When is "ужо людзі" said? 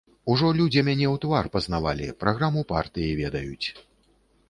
0.35-0.83